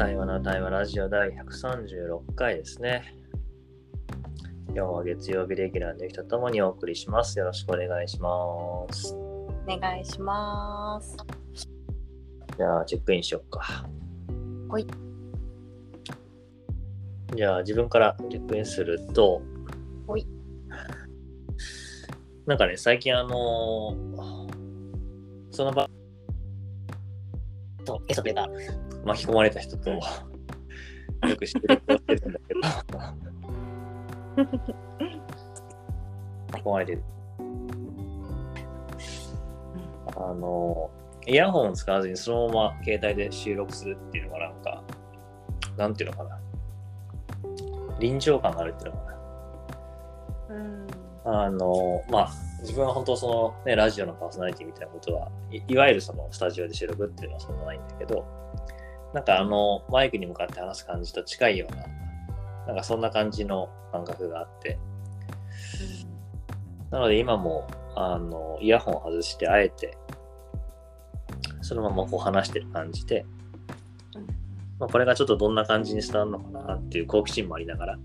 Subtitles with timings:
[0.00, 3.14] 対話の対話ラジオ第136回ですね。
[4.68, 7.38] 今日は月曜日レギュラーの人とともにお送りします。
[7.38, 8.30] よろしくお願いしま
[8.90, 9.14] す。
[9.14, 11.18] お願いします。
[12.56, 13.84] じゃあ、チェックインしよっか。
[14.70, 14.86] はい。
[17.36, 19.42] じゃあ、自分からチェックインすると、
[20.06, 20.26] はい。
[22.46, 24.50] なんかね、最近あのー
[25.50, 25.90] その場、
[27.90, 28.48] と、エソペが
[29.04, 30.00] 巻き込まれた人と、 よ
[31.36, 32.60] く知ってる人してるんだけど、
[36.52, 37.02] 巻き込まれてる。
[40.16, 40.90] あの、
[41.26, 44.84] イヤホンを使わずにそのまま携帯で収録するっていうのがなんか、
[45.76, 46.38] なんていうのかな。
[47.98, 49.14] 臨場感があるっていうのか
[50.50, 50.86] うん。
[50.86, 50.92] な。
[51.44, 58.24] あの、まあ、自分は本当そのね、ラジオのパーソナリティみたいなことはい、いわゆるそのスタジオで収録っていうのはそんなないんだけど、
[59.14, 61.86] なんかあの、マイクに向かって話す感じと近いような、
[62.66, 64.78] なんかそんな感じの感覚があって、
[66.90, 67.66] なので今も、
[67.96, 69.96] あの、イヤホンを外して、あえて、
[71.62, 73.24] そのままこう話してる感じで、
[74.78, 77.98] まあ、これがちょっとどんな感じに伝わるのかなっていう好奇心もありながら、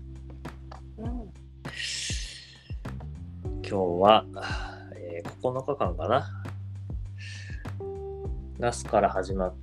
[3.68, 4.24] 今日は、
[4.94, 6.30] えー9日間かな。
[8.60, 9.54] 那須から始まっ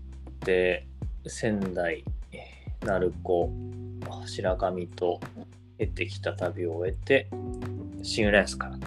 [0.41, 0.85] て、
[1.25, 2.03] 仙台、
[2.81, 3.49] 鳴子、
[4.25, 5.21] 白神と
[5.79, 7.29] 得てきた旅を終えて、
[8.01, 8.77] 新浦安から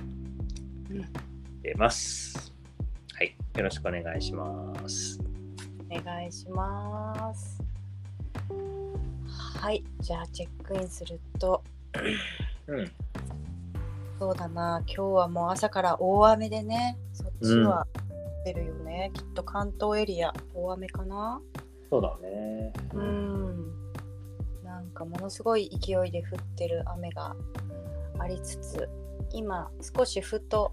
[1.63, 2.53] 出ます。
[3.15, 3.35] はい。
[3.57, 5.19] よろしくお願いします。
[5.91, 7.63] お願いします。
[9.63, 9.83] はい。
[10.01, 11.65] じゃあ、チェックインすると、
[12.67, 12.93] うん。
[14.19, 17.87] そうだな、今日はもう朝から大雨でね、そっちは
[18.45, 19.11] 出るよね。
[19.15, 21.41] きっと関東エリア、大雨かな
[21.91, 22.73] そうだね。
[22.95, 23.73] うん。
[24.65, 27.37] なんかものすごい勢いで降ってる雨が
[28.19, 28.89] ありつつ、
[29.33, 30.73] 今少しふと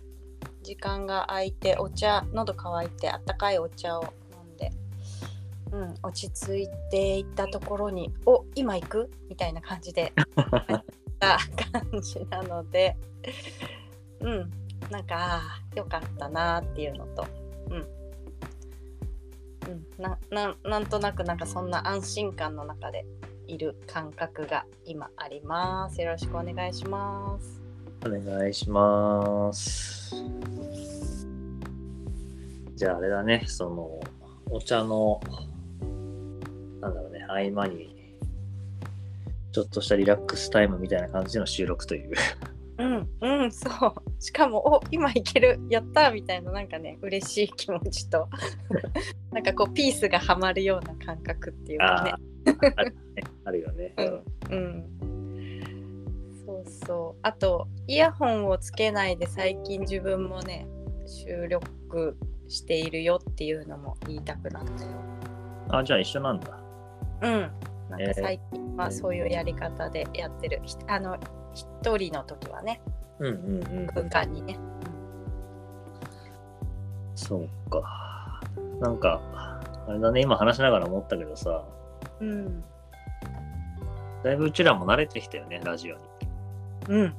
[0.62, 4.72] 時間が空いてお茶喉乾いてあったかいお茶を飲んで、
[5.72, 10.14] うん、落ち着いていったところに「お今行く?」みたいな感じで
[11.24, 12.98] た感じなので。
[14.20, 14.52] うん。
[14.90, 15.42] なんか
[15.76, 17.26] よかったなーっていうのと。
[17.70, 23.06] うん、うん、なななんとなくなんかそんな安心感の中で
[23.48, 26.02] いる感覚が今あります。
[26.02, 27.62] よろしくお願いします。
[28.06, 30.16] お願いします。
[32.76, 34.00] じゃああれだね、その、
[34.50, 35.22] お茶の、
[36.82, 38.03] なんだろうね、合間に、
[39.54, 42.12] ちょっとしたリラックスタイムみたいな感じの収録という。
[42.80, 43.94] うんうんそう。
[44.20, 48.28] しかもお今いけるやったみたいななんかね嬉しい気持ちと。
[49.32, 52.14] なんかこうピースがはまるような感覚っていうかね。
[53.46, 53.94] あるよね。
[53.98, 54.24] うん。
[54.50, 56.34] うん。
[56.46, 57.20] そうそう。
[57.22, 60.66] あとイヤホンをつけないで最近自分もね
[61.06, 64.90] 収録しているよっていうのも言いたくなったよ。
[65.70, 66.60] あ、じゃあ一緒なんだ。
[67.22, 68.08] うんなんえー。
[68.10, 71.18] か最近はそういうやり方でやってる、ひあの
[71.54, 72.82] 一人の時はね。
[73.20, 73.88] うんうんうん。
[73.88, 74.58] 空間にね、
[77.16, 78.42] そうか。
[78.82, 79.22] なんか、
[79.88, 81.64] あれだね、今話しながら思ったけどさ、
[82.20, 82.64] うん。
[84.24, 86.02] だいぶうちらも慣れてきたよね、ラジオに。
[86.90, 87.16] うん、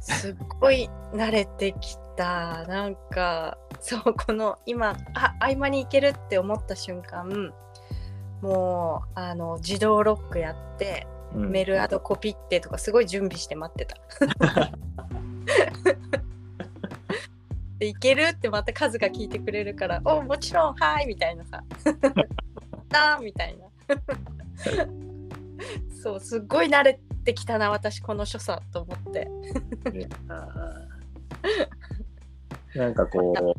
[0.00, 2.64] すっごい慣れてきた。
[2.66, 7.52] なんかそうこの今あ合間に行けるって思った瞬間
[8.42, 11.50] もうあの自動ロックやって、うん。
[11.50, 13.96] メールアドコピってとかすごい準備して待ってた。
[17.78, 21.64] でいけるってまた数が聞いてくれるから「おもちろんはい」みたいなさ
[22.92, 23.66] 「あー」みたいな。
[26.02, 29.28] そうすっごい慣れてきたな私この所作と思って。
[32.74, 33.54] なんかこう、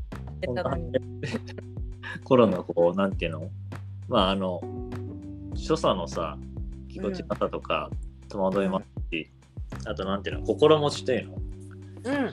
[2.23, 3.49] コロナこう、なんていうの？
[4.07, 4.61] まあ、あの、
[5.55, 6.37] 所作のさ、
[6.87, 7.89] ぎこちなさとか、
[8.29, 9.31] 戸惑いもあるし、
[9.85, 11.37] あと、なんていうの、心持ちというの。
[12.05, 12.23] うんうん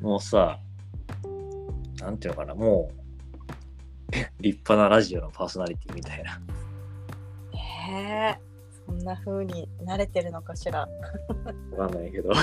[0.00, 0.04] うん。
[0.04, 0.58] もうさ、
[2.00, 3.00] なんていうのかな、もう、
[4.40, 6.40] 立派なラジオのパーソナリティみたいな。
[7.52, 8.40] へえ
[8.86, 10.88] そんな風に慣れてるのかしら。
[11.76, 12.30] わかんないけど。
[12.32, 12.42] いや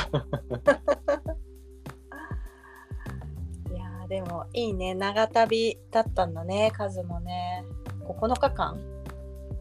[4.05, 4.95] ーでもいいね。
[4.95, 7.46] 長旅だったんだね数もね
[8.07, 8.80] 9日間。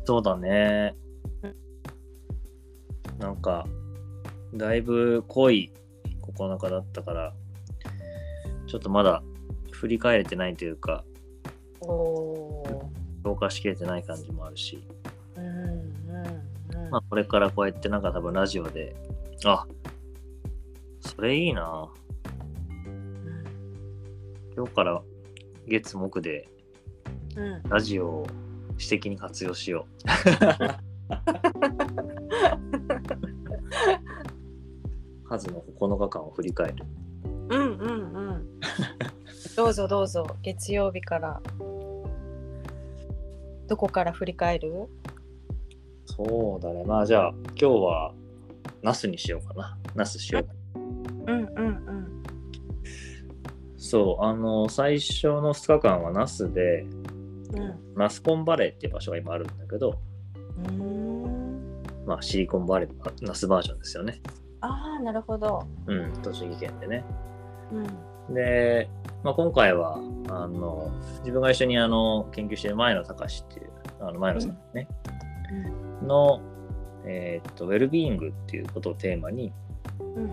[0.05, 0.95] そうだね。
[3.19, 3.67] なんか、
[4.55, 5.73] だいぶ濃い
[6.23, 7.33] 9日だったから、
[8.67, 9.23] ちょっとまだ
[9.71, 11.05] 振り返れてないというか、
[11.81, 12.87] おー。
[13.25, 14.87] 消化しきれてない感じもあるし、
[15.37, 15.93] うん
[16.91, 18.95] まあ、これからこうやってなんか多分ラジオで、
[19.45, 19.67] あ、
[21.01, 21.89] それいいな。
[24.57, 25.03] 今日から
[25.67, 26.49] 月木で
[27.37, 28.27] うんラジオを
[28.79, 30.09] 私的に活用しよう。
[35.29, 36.85] 数の9日間を振り返る。
[37.49, 38.61] うんうんうん
[39.57, 41.41] どうぞどうぞ月曜日から
[43.69, 44.89] どこから振り返る？
[46.07, 46.85] そうだね。
[46.85, 48.15] まあじゃあ今日は
[48.83, 49.79] ナスにしようかな。
[49.95, 50.47] ナスしよう。
[50.79, 52.23] うんうんうん
[53.79, 56.85] そう、あの、最初の2日間はナスで、
[57.53, 57.95] うん。
[57.97, 59.99] ナスコンバレーっていう場所が今あるんだけど、
[60.59, 61.83] うーん。
[62.07, 64.21] まあシリコンバレー、あナスバージョンですよね。
[64.61, 65.67] ああなるほど。
[65.87, 67.05] うん、栃木県でね。
[68.29, 68.35] うん。
[68.35, 68.89] で、
[69.23, 69.99] まあ、今回は
[70.29, 70.91] あの
[71.21, 73.71] 自分が一緒にあの研究している前野隆っていう
[74.01, 74.89] あの前野さんね、
[76.03, 76.41] の、
[77.05, 79.53] えーっとウェルビーイングっていうことをテーマに
[80.01, 80.31] うん。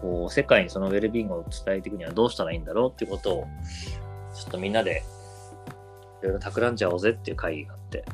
[0.00, 3.46] こう世界にそのウェルビーイングを伝えていくにはどうしたらいいんだろうっていうことを
[4.34, 5.02] ちょっとみんなで
[6.22, 8.04] いろいろ企んじゃおうぜっていう会議があって。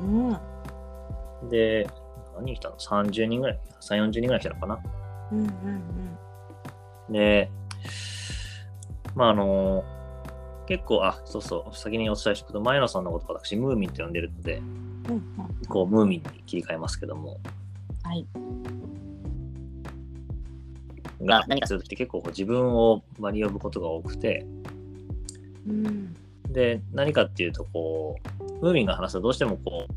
[0.00, 1.48] うん。
[1.48, 1.88] で
[2.34, 3.60] 何人来たの ?30 人ぐらい。
[3.80, 4.78] 3、40人ぐらい来たのかな？
[5.32, 6.18] うんうん
[7.10, 7.50] で、
[9.14, 9.84] まああの、
[10.66, 14.64] 結構、あ、そうそう、先にお伝えしておくと、前野さんのことを私、ムーミンと呼んでるので、うん
[15.10, 15.22] うん。
[15.68, 17.38] こう、ムーミンに切り替えますけども、
[18.02, 18.26] はい。
[21.24, 24.44] が何かするときって結構自分を場に呼ぶことが多くて、
[25.66, 26.16] うん
[26.56, 29.92] で、何かっていうと、こう、ムーミンが話すとどうしてもこう、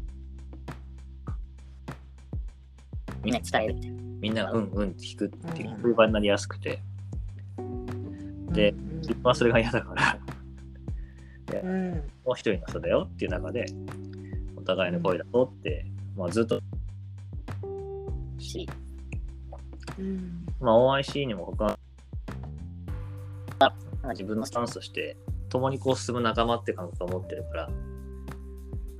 [3.24, 3.76] みんなに伝える。
[3.76, 3.98] みたいな。
[4.20, 5.82] みんながうんうんって聞くっていううん。
[5.82, 6.82] 風場になりやすくて、
[8.52, 8.98] でうん。
[8.98, 10.20] 自分はそれが嫌だから、
[11.64, 11.92] うん。
[12.26, 13.66] もう一人の人だよっていう中で、
[14.58, 15.86] お互いの声だぞって、
[16.18, 16.60] まあずっと
[18.38, 18.68] し、
[19.98, 20.46] うん。
[20.60, 21.78] まあ、OIC にも他
[24.10, 25.16] 自分のスタンスとして
[25.50, 27.70] 共にこう進む仲間って感覚を持ってるから。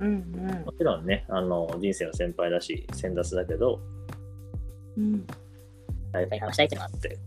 [0.00, 0.32] うん
[0.64, 3.80] もちろんねあの人生の先輩だし先達だけど
[4.96, 5.26] うん。
[6.10, 7.18] 大対話したいっていうのがあっって。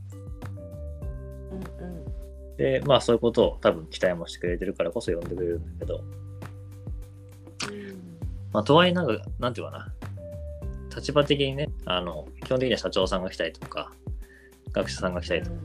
[1.51, 6.03] うんでまあそういうことを多分期待もしてくれてるからこそ呼んでくれるんだけど。
[8.51, 9.93] まあとはいえなんかなんていうかな。
[10.95, 13.91] 立場的にねあの基本的には社長さんが来たりとか
[14.71, 15.55] 学者さんが来たりとか、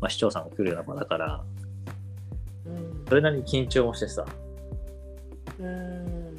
[0.00, 1.67] まあ、市長さんが来るような場だからうん
[3.08, 4.24] それなりに緊張もしてさ、
[5.58, 6.36] うん。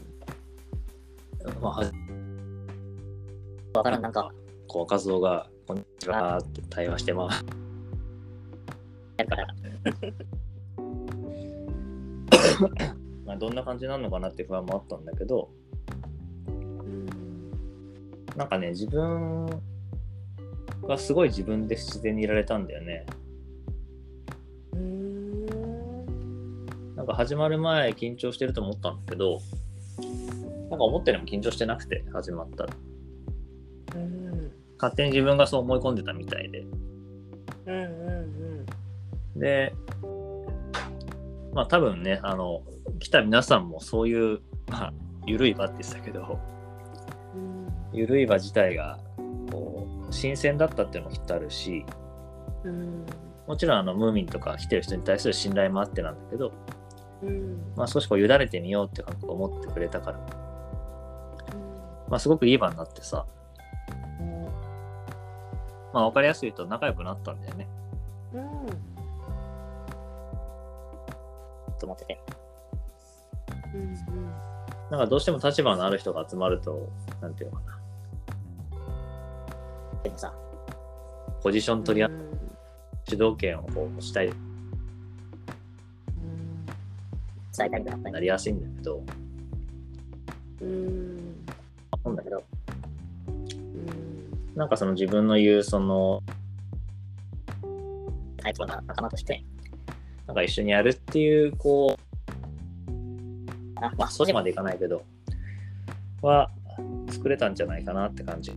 [1.62, 1.92] まあ、は
[3.74, 4.32] わからん、なんか、
[4.68, 7.44] こう和夫が「こんにちは」って対話してます
[13.26, 15.50] まあ、どんな感じなのかなって不安もあったんだけど。
[18.40, 19.48] なんかね自分
[20.88, 23.06] がすごい自分で自然にいられたんだよね
[27.10, 29.42] か始まる前緊張してると思ったんだけど
[30.70, 32.74] なんか思ったよりも緊張してなくて始まったら
[33.96, 34.52] うん。
[34.78, 36.66] 勝手に自分がそう思い込んでたみたいで。
[37.66, 38.66] うんうん
[39.36, 39.74] で
[41.54, 42.62] まあ多分ねあの
[43.00, 44.94] 来た皆さんもそういうまあ
[45.26, 46.40] 緩い場って言ってたけど
[47.36, 47.98] うん。
[47.98, 49.00] 緩い場自体が
[49.52, 51.86] こう新鮮だったっていうのもきっとあるし
[52.64, 53.06] うん。
[53.48, 56.79] もちろんあのムーミンとか来てる人に対する信頼もあってなんだけど、うん
[57.76, 60.20] まあ、少しこう委ねてみようって感覚を持ってくれたから、
[62.10, 63.26] まあ、すごくいい場になってさ、
[65.94, 67.68] まあ、分かりやすいと仲良くなったんだよね。
[68.34, 68.42] うん。
[71.78, 72.22] と思ってて。
[73.74, 74.30] うん
[74.90, 76.90] なんかどうしても立場のある人が集まると、
[77.22, 77.80] なんていうのかな、
[80.02, 80.34] でもさ、
[81.44, 82.30] ポジション取り合っうん。
[83.08, 84.32] 主導権をこうしたい
[87.60, 89.04] 伝えたたりなりやすいんだけど、
[90.62, 91.46] うん。
[91.92, 92.42] 思うんだけど、
[93.28, 94.56] うん。
[94.56, 96.24] なんかその自分の言うその、
[98.38, 99.44] タイプな仲間として、
[100.26, 102.02] なんか一緒にやるっていう、こう、
[103.76, 105.04] あまあ、そこまでいかないけど、
[106.22, 106.50] は
[107.12, 108.54] 作れたんじゃないかなって感じ。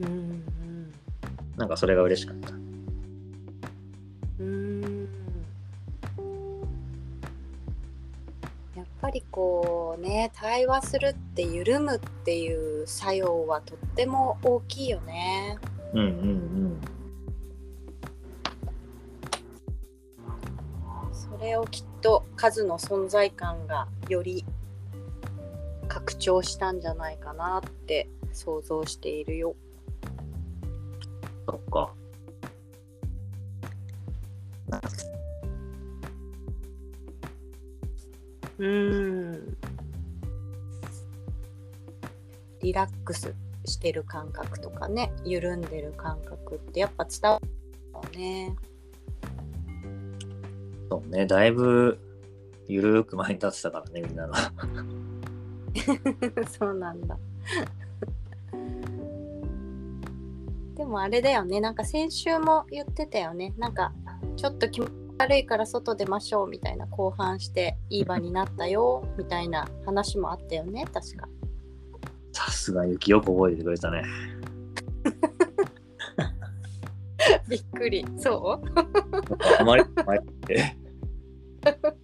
[0.00, 0.44] うん。
[1.56, 2.53] なんかそれが嬉しかった。
[9.14, 15.58] りこうね対話するって緩むっていう作用はとっても大きいよね。
[15.94, 16.80] うんうんうん。
[21.12, 24.44] それをきっと数の存在感がより
[25.88, 29.54] 拡張したんじゃないかなって想像しているよ。
[38.58, 39.56] うーん。
[42.62, 43.34] リラックス
[43.66, 47.48] してる感覚とかね緩んでる感覚ってやっぱ伝わる
[47.92, 48.56] よね。
[50.90, 51.98] そうね、だいぶ
[52.66, 54.34] ゆるーく前に立ってたからね、みんなの。
[56.48, 57.18] そうなんだ。
[60.76, 63.92] でもあれだよね、なんか先週も言ってたよね、なんか
[64.36, 71.28] ちょっと気持ち悪いから外出ましょうみたいな後半していい場になったよみたいな話もあったよね、確か。
[72.32, 74.02] さすが雪よく覚えててくれたね。
[77.48, 78.04] びっくり。
[78.18, 78.62] そう？
[79.60, 80.76] あまり前って。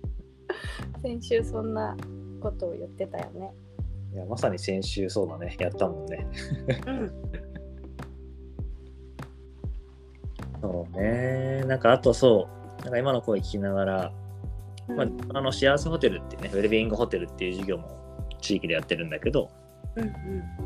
[1.03, 1.97] 先週そんな
[2.41, 3.53] ことを言ってたよね。
[4.15, 6.27] いや、まさに先週そうだね、やったもんね。
[6.87, 7.13] うん。
[10.63, 11.65] そうね。
[11.67, 14.13] なんかあとそう、なんか今の声聞きながら、
[14.89, 17.89] まあ、あの幸せホテルっていうね、ウェルビーイングホテルっていう事業も
[18.41, 19.51] 地域でやってるんだけど、
[19.97, 20.13] うん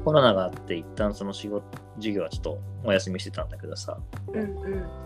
[0.05, 1.65] コロナがあって一旦その仕事、
[1.97, 4.65] 授業はちょっとお休みしてたんだけどさ、うんうん。
[4.65, 5.05] うん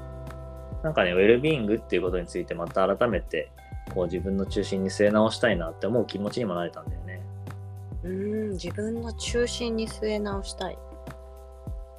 [0.82, 3.50] なんかね、ウェルビーイングっていうことについてまた改めて、
[3.94, 7.20] こう自分の中心に据え直したいなって思う気持ちにもなれたんだよね。
[8.04, 10.78] うん自分の中心に据え直したい。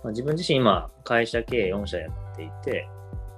[0.02, 2.88] まあ、自分自身今、会社経営4社やっていて、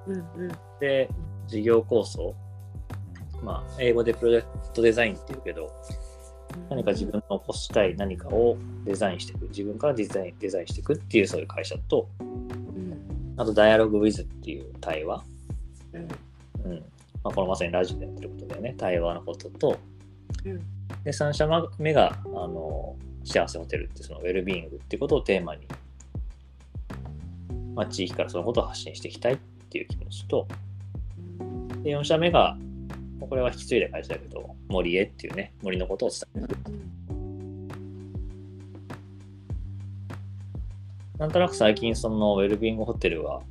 [0.05, 0.51] うんうん。
[0.79, 1.09] で、
[1.51, 2.33] 事業構想、
[3.43, 5.69] まあ、英語でプロジェクトデザインっていうけど、
[6.69, 13.33] 何か自分の起こしたい何かをデザインしていく、自分からデザインデザインしていくっていうそういう会社と、うん。
[13.35, 15.23] あと、ダイアログウィズっていう対話、
[15.91, 16.71] うん。
[16.71, 16.79] うん。
[17.21, 19.77] まあ、このまさにラジオでやってることだよね、対話のことと、
[20.45, 20.57] うん。
[21.03, 25.67] で、3社目が、あの、幸せホテルってそのウェルビーイングっていうことをテーマに、
[27.75, 29.37] まあ、地域からそのことを発信していきたいっ
[29.69, 30.47] ていう気持ちと、
[31.83, 32.57] で、4社目が、
[33.19, 36.57] これは引き継いだ会社だけど、森へっていうね、森のことを伝える。
[41.17, 43.41] なんとなく最近そのウェルビングホテルは、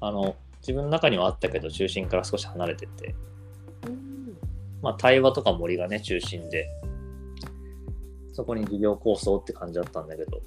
[0.00, 3.14] あの、自分の中にはあったけど、中心から少し離れてて、
[4.82, 6.68] まあ、対話とか森がね、中心で、
[8.32, 10.40] そこに事業構想って感じだったんだけど、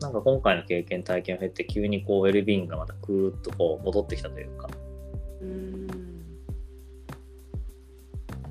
[0.00, 4.68] なんか今回の経験、体験を経て、急にこう、ウェルビーイングがまたクーッとこう、戻ってきたというか、
[5.42, 5.86] うん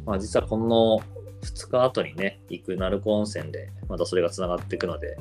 [0.05, 0.99] まあ、実はこの
[1.41, 5.17] 2日後にね、行く鳴子温泉で、またそれがつながっていくので、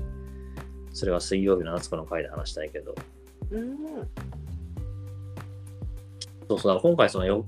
[0.93, 2.95] それは水曜日の夏子の回で話したいけど、
[3.51, 3.77] うん。
[6.49, 7.45] そうそう、今回その 4,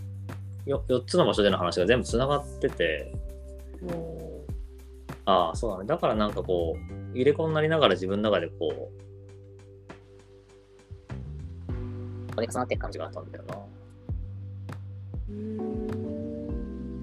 [0.67, 3.15] よ4つの場所での話が全部つながってて、
[3.83, 4.45] も
[5.25, 5.87] ああ、そうだね。
[5.87, 8.73] だからなんかこう、入れ子になりながら自分の中でこう、
[12.35, 13.57] これ重なってる感じが感じがあったんだよな。
[15.29, 16.99] ううん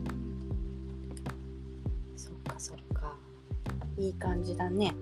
[2.16, 3.14] そっかそっか
[3.98, 4.94] いい感じだね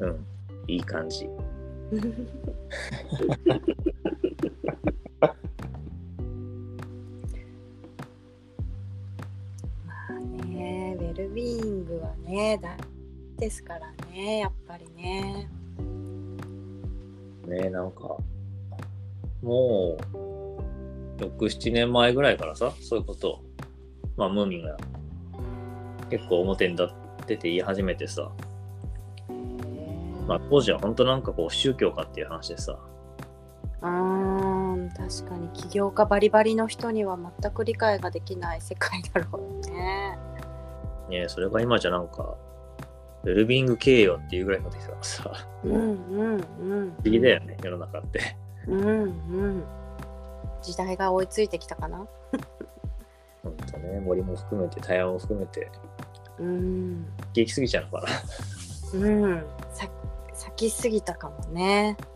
[0.00, 0.26] うん。
[0.66, 1.28] いい感じ。
[13.50, 15.48] ですからねやっぱりね。
[17.48, 18.16] ねえ、なんか、
[19.42, 19.98] も
[21.18, 23.42] う、6、7年前ぐらいからさ、そういうことを、
[24.16, 24.76] まあ、ムーミンが
[26.10, 26.86] 結構表に出
[27.26, 28.30] てて言い始めてさ、
[30.28, 32.78] まあ、当時は本当なんかこう、宗教かっていう話でさ、
[33.82, 40.16] うーん確かに起業家バリバリの人には全く理解ができない世界だろうね。
[41.08, 42.36] ねえ、それが今じゃなんか、
[43.24, 45.32] ルビング経営よっていうぐらいまで来たからさ、
[45.64, 46.40] うんうんうん。
[46.40, 48.36] 不思議だよね、世の中って。
[48.66, 49.06] うんう
[49.48, 49.64] ん。
[50.62, 52.06] 時代が追いついてきたかな？
[53.42, 55.70] ほんとね、森も含めて、対話も含めて、
[56.38, 57.04] うん。
[57.32, 58.08] 激きすぎちゃうのかな。
[59.00, 59.44] うん。
[59.72, 59.88] さ
[60.32, 61.96] 咲きすぎたかもね。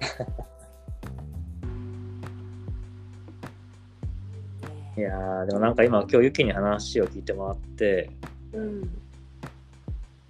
[4.97, 8.11] いやー、でもなんか今、今日ユキに話を聞いてもらって、
[8.53, 9.04] うん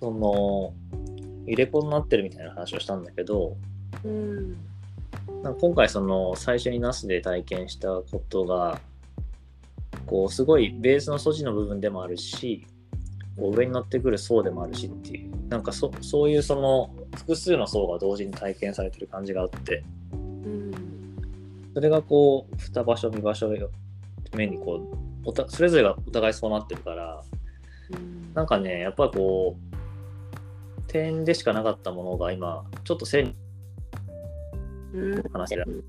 [0.05, 0.75] その、
[1.47, 3.57] 入れ子になってるみたいな話をしたんだけど、
[4.05, 4.53] うん。
[5.43, 8.81] なんか今回その最初にナスで体験したことが、
[10.07, 12.67] こうすごいベースの素地の部分でもあるし、
[13.39, 19.83] こう上に乗ってくる層でもあるしっていう、なんかそそういうその複数の層が同時に体験されてる感じがあって、
[20.13, 20.71] うん
[21.73, 23.49] それがこう2場所、2場所
[24.35, 27.23] 目にこうおたそれぞれがお互いそうなってるから
[27.91, 28.35] うん。
[28.35, 29.74] なんかねやっぱりこう
[30.95, 33.35] 点でしかなかったものが今ちょっと線に
[34.95, 35.85] うん話してる。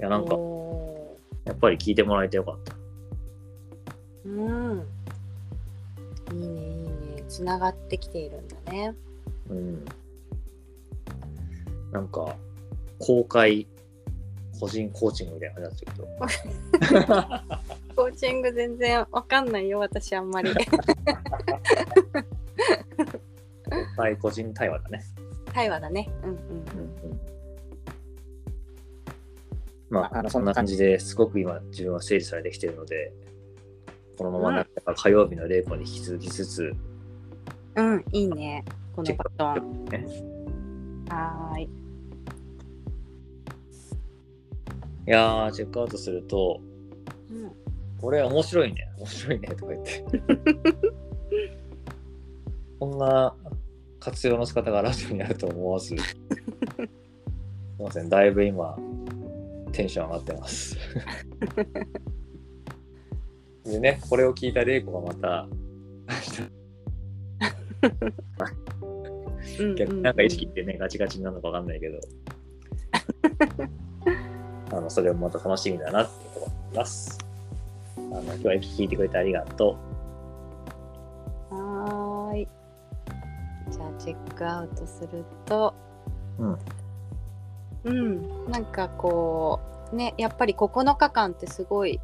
[0.00, 2.72] いやなんかおやっぱり聞いてもらえてよかった。
[4.26, 4.86] ーうん。
[6.32, 7.24] いいねいいね。
[7.28, 8.94] つながってきているんだね。
[9.50, 9.84] うん。
[11.92, 12.36] なんか
[12.98, 13.66] 公開
[14.58, 17.68] 個人コーチングみたいな感じになってるけど。
[17.98, 20.54] コーチング全然わかんないよ私あんまり
[24.16, 25.02] 公開個人対話だね。
[25.52, 26.08] 対話だね。
[26.22, 26.38] うんうん
[29.90, 33.12] まあ、あのそんな感じですごく今自分は整理されてきているので、
[34.18, 36.72] このままなんか火曜日の玲子に引き続きつつ、
[37.76, 38.64] うんうんいいね。
[38.94, 39.84] このバトン。
[39.86, 40.06] ね、
[41.08, 41.64] はーい。
[41.64, 41.68] い
[45.06, 46.60] やー、チェックアウトすると、
[47.30, 47.52] うん。
[48.00, 50.04] これ面白いね、面白いねとか言って。
[52.78, 53.34] こんな
[54.00, 55.98] 活用の仕方がラジオにあると思わず、すい
[57.82, 58.76] ません、だいぶ今、
[59.72, 60.76] テンション上がってます。
[63.64, 65.48] でね、これを聞いた玲子がまた、
[69.60, 71.98] うん逆になんか意識ってね、ガチガチになるのかわかんないけど、
[74.76, 77.18] あのそれもまた楽しみだなって思います。
[77.96, 79.76] あの今日は聞いてくれてありがとは
[83.98, 85.74] チェックアウトすると、
[86.38, 86.58] うん。
[87.84, 89.60] うん、なんかこ
[89.92, 92.00] う、ね、やっぱり9日間ってすごい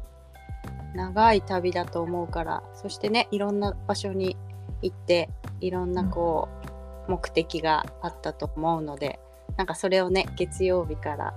[0.95, 4.37] 長い旅だと思うから、そしてね、いろんな場所に
[4.81, 5.29] 行って、
[5.61, 6.47] いろんなこ
[7.07, 9.19] う、目的があったと思うので、
[9.57, 11.33] なんかそれをね、月曜日から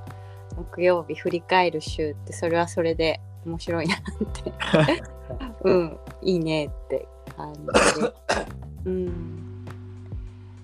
[0.57, 3.99] 木曜日振り返る週って、それはそれで面白いなっ
[4.43, 4.53] て。
[5.63, 7.61] うん、いいねって感じ
[8.03, 8.15] で。
[8.87, 9.38] うん。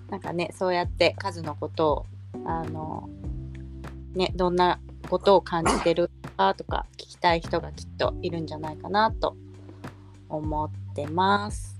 [0.09, 2.05] なんかね、そうやって数のことを、
[2.45, 3.09] あの、
[4.13, 9.35] ね、どんなことを感じてるかとか聞きたい人がきっといるんじゃないかなと
[10.29, 11.79] 思ってます。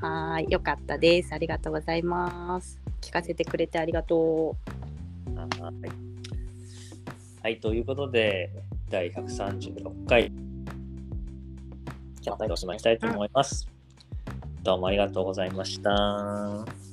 [0.00, 1.32] はい、よかったです。
[1.32, 2.78] ありがとうございます。
[3.00, 4.56] 聞かせてくれてありがと
[5.26, 5.38] う。
[5.38, 6.08] はい。
[7.42, 8.50] はい、ということで、
[8.90, 10.26] 第136回、
[12.24, 13.68] 今日はおしまいしたいと思います。
[14.62, 16.87] どうもありがとうございました。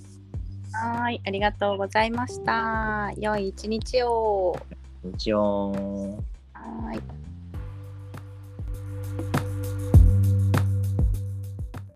[0.83, 0.87] う。
[0.87, 3.11] はーい、ありがとうございました。
[3.17, 4.57] 良い一日を。
[5.03, 5.71] 一応。
[6.53, 7.14] はーい。